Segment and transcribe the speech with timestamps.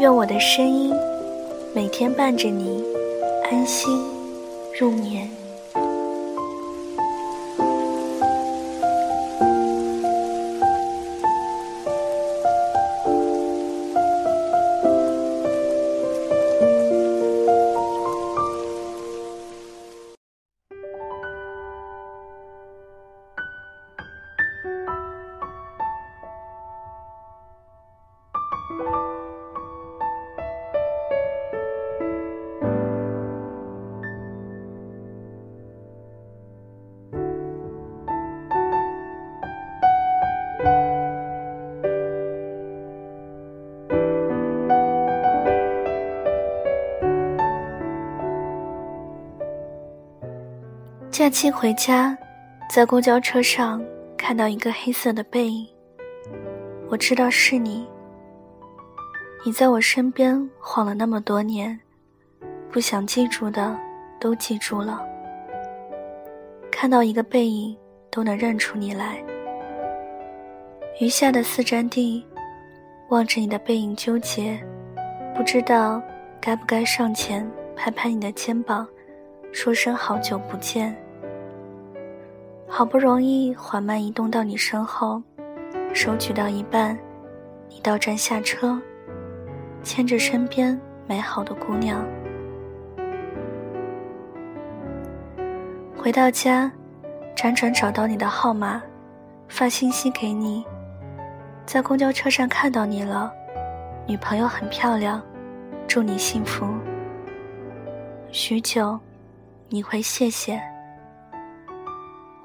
[0.00, 0.92] 愿我的声音
[1.72, 2.82] 每天伴着你
[3.44, 3.88] 安心
[4.76, 5.43] 入眠。
[51.24, 52.14] 假期回家，
[52.68, 53.82] 在公交车上
[54.14, 55.66] 看到一个黑色的背影，
[56.90, 57.88] 我知道是你。
[59.42, 61.80] 你在我身边晃了那么多年，
[62.70, 63.74] 不想记住的
[64.20, 65.02] 都记住了。
[66.70, 67.74] 看到一个背影
[68.10, 69.16] 都能认出你来。
[71.00, 72.22] 余下的四站地，
[73.08, 74.62] 望着你的背影纠结，
[75.34, 76.02] 不知道
[76.38, 78.86] 该不该上前拍拍你的肩膀，
[79.52, 80.94] 说声好久不见。
[82.68, 85.22] 好不容易缓慢移动到你身后，
[85.92, 86.98] 手举到一半，
[87.68, 88.80] 你到站下车，
[89.82, 92.04] 牵着身边美好的姑娘。
[95.96, 96.70] 回到家，
[97.36, 98.82] 辗转找到你的号码，
[99.48, 100.64] 发信息给你，
[101.64, 103.32] 在公交车上看到你了，
[104.06, 105.22] 女朋友很漂亮，
[105.86, 106.66] 祝你幸福。
[108.32, 108.98] 许久，
[109.68, 110.60] 你回谢谢。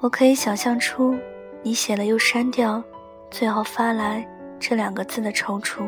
[0.02, 1.14] 我可以想象出，
[1.62, 2.82] 你写了又删掉，
[3.30, 4.26] 最后发来
[4.58, 5.82] 这两个字的踌躇。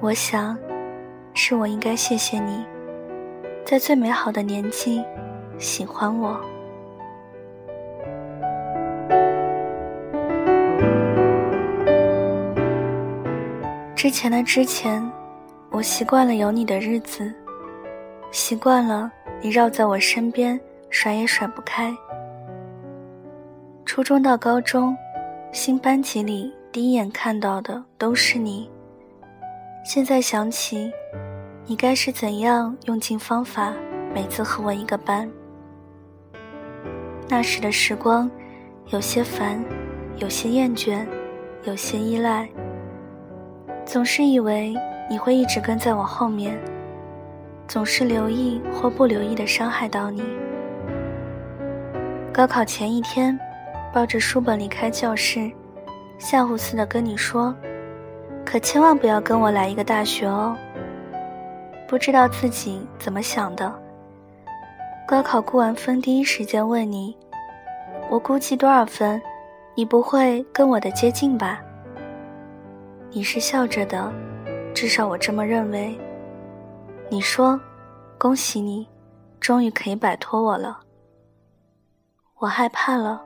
[0.00, 0.56] 我想，
[1.34, 2.64] 是我应该谢谢你，
[3.62, 5.04] 在最美好的年纪，
[5.58, 6.40] 喜欢我。
[13.94, 15.06] 之前的之前，
[15.70, 17.30] 我习惯了有你的日子，
[18.30, 19.12] 习惯了
[19.42, 21.94] 你绕在我身边，甩也甩不开。
[23.92, 24.96] 初中到高中，
[25.52, 28.66] 新班级里第一眼看到的都是你。
[29.84, 30.90] 现在想起，
[31.66, 33.70] 你该是怎样用尽方法，
[34.14, 35.30] 每次和我一个班。
[37.28, 38.30] 那时的时光，
[38.86, 39.62] 有些烦，
[40.16, 41.06] 有些厌倦，
[41.64, 42.48] 有些依赖。
[43.84, 44.74] 总是以为
[45.10, 46.58] 你会一直跟在我后面，
[47.68, 50.22] 总是留意或不留意的伤害到你。
[52.32, 53.38] 高考前一天。
[53.92, 55.52] 抱着书本离开教室，
[56.18, 57.54] 吓唬似的跟你说
[58.42, 60.56] ：“可千万不要跟我来一个大学哦。”
[61.86, 63.70] 不知道自己怎么想的，
[65.06, 67.14] 高考估完分，第一时间问你
[68.08, 69.20] ：“我估计多少分？
[69.74, 71.60] 你不会跟我的接近吧？”
[73.12, 74.10] 你是笑着的，
[74.74, 75.94] 至少我这么认为。
[77.10, 77.60] 你说
[78.16, 78.88] ：“恭喜你，
[79.38, 80.80] 终于可以摆脱我了。”
[82.40, 83.22] 我害怕了。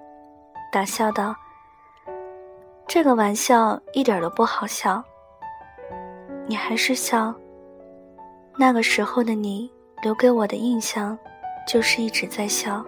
[0.77, 1.35] 傻笑道
[2.87, 5.03] ：“这个玩笑一点都不好笑。”
[6.47, 7.35] 你还是笑。
[8.59, 9.73] 那个时候的你
[10.03, 11.19] 留给我的印象，
[11.67, 12.85] 就是一直在笑。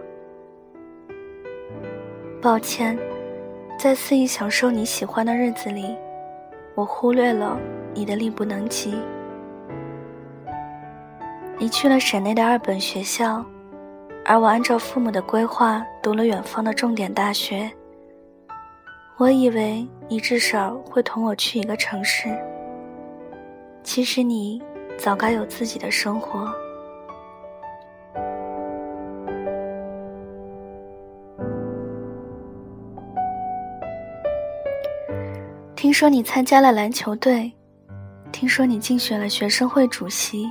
[2.39, 2.95] 抱歉，
[3.75, 5.97] 在肆意享受你喜欢的日子里，
[6.75, 7.57] 我忽略了
[7.95, 9.01] 你的力不能及。
[11.57, 13.43] 你去了省内的二本学校，
[14.25, 17.67] 而我按照父母的规划读了远方的重点大学。
[19.19, 22.29] 我以为你至少会同我去一个城市。
[23.83, 24.61] 其实你
[24.97, 26.49] 早该有自己的生活。
[35.75, 37.51] 听说你参加了篮球队，
[38.31, 40.49] 听说你竞选了学生会主席，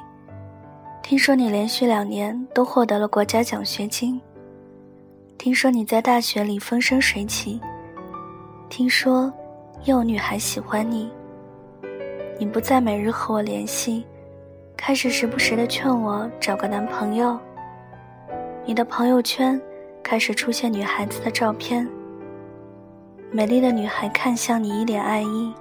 [1.03, 4.21] 听说你连续两年都获得了国家奖学金，
[5.39, 7.59] 听说你在大学里风生水起。
[8.69, 9.33] 听说，
[9.85, 11.11] 有女孩喜欢你。
[12.39, 14.07] 你不再每日和我联系，
[14.77, 17.39] 开始时不时的劝我找个男朋友。
[18.67, 19.61] 你的朋友圈
[20.03, 21.89] 开始出现女孩子的照片，
[23.31, 25.53] 美丽的女孩看向你一脸爱意。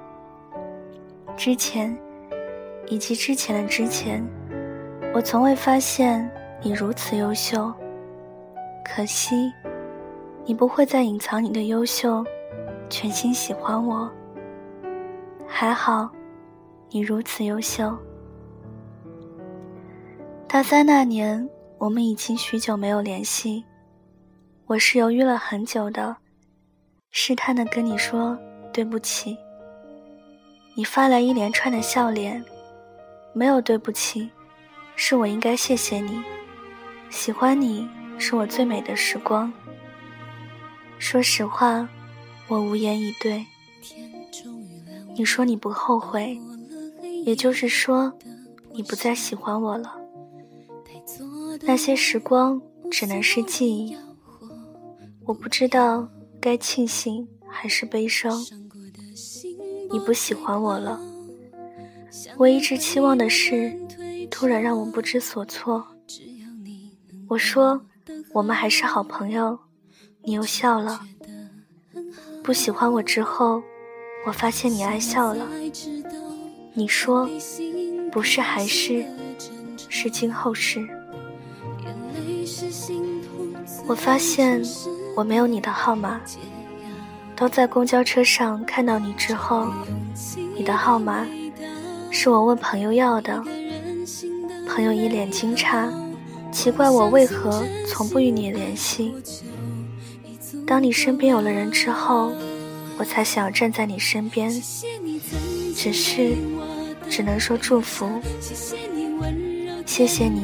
[1.38, 1.98] 之前，
[2.88, 4.24] 以及之前的之前，
[5.13, 6.30] 我从未发现
[6.62, 7.74] 你如此优秀。
[8.83, 9.51] 可惜，
[10.45, 12.24] 你不会再隐藏你的优秀，
[12.89, 14.12] 全心喜欢我。
[15.48, 16.10] 还好，
[16.89, 17.98] 你如此优秀。
[20.48, 21.48] 大三那年，
[21.78, 23.63] 我们已经许久没有联系。
[24.66, 26.16] 我是犹豫了很久的，
[27.12, 28.38] 试探的跟你说
[28.74, 29.38] 对不起。
[30.75, 32.44] 你发来一连串的笑脸，
[33.33, 34.30] 没有对不起，
[34.95, 36.22] 是我应该谢谢你。
[37.10, 39.51] 喜欢你是我最美的时光。
[41.00, 41.88] 说实话，
[42.47, 43.45] 我无言以对。
[45.15, 46.39] 你说你不后悔，
[47.25, 48.13] 也就是说，
[48.71, 49.95] 你不再喜欢我了。
[51.61, 52.61] 那些时光
[52.91, 53.97] 只能是记忆，
[55.25, 56.07] 我不知道
[56.39, 58.45] 该庆幸还是悲伤。
[59.91, 60.99] 你不喜欢我了，
[62.38, 63.75] 我一直期望的事，
[64.29, 65.88] 突然让我不知所措。
[67.29, 67.81] 我说
[68.33, 69.57] 我们还是好朋友，
[70.21, 71.01] 你又笑了。
[72.47, 73.61] 不喜欢我之后。
[74.25, 75.45] 我发现你爱笑了，
[76.73, 77.29] 你说
[78.09, 79.05] 不是还是，
[79.89, 80.88] 是今后事。
[83.85, 84.61] 我发现
[85.13, 86.21] 我没有你的号码，
[87.35, 89.67] 都在公交车上看到你之后，
[90.55, 91.27] 你的号码
[92.11, 93.44] 是我问朋友要的，
[94.65, 95.89] 朋友一脸惊诧，
[96.49, 99.13] 奇怪我为何从不与你联系。
[100.68, 102.31] 当你身边有了人之后。
[103.00, 104.50] 我才想要站在你身边，
[105.75, 106.36] 只是
[107.08, 108.10] 只能说祝福。
[109.86, 110.44] 谢谢你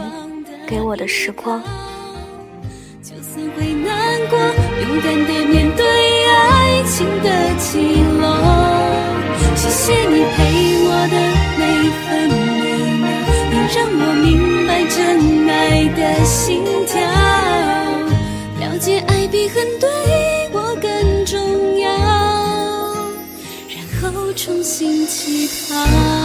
[0.67, 1.63] 给我的时光。
[3.01, 4.37] 就算会难过，
[4.83, 5.83] 勇敢的面对
[6.27, 8.37] 爱情的起落。
[9.55, 10.37] 谢谢你陪
[10.85, 11.17] 我的
[11.57, 12.29] 每分
[12.61, 12.61] 每
[13.01, 13.09] 秒，
[13.49, 14.42] 你让我明
[25.75, 26.22] 啊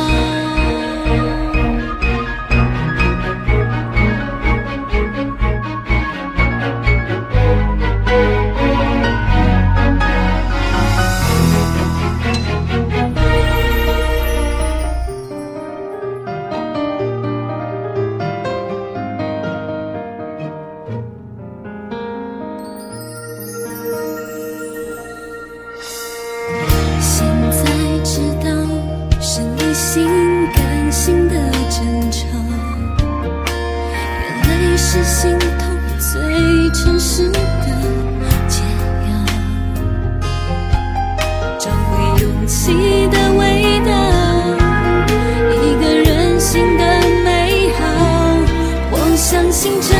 [49.58, 49.98] 星辰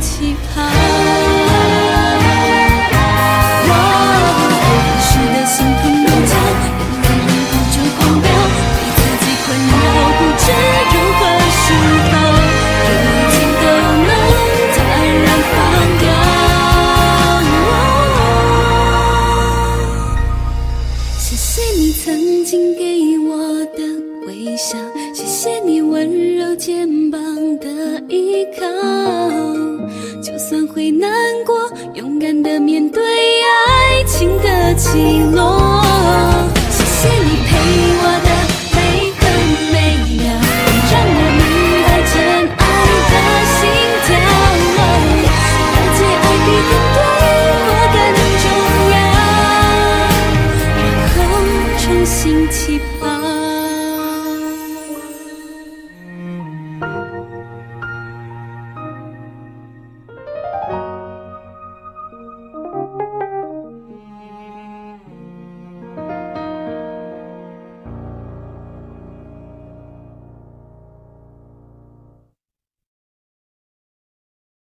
[0.00, 0.79] 期盼。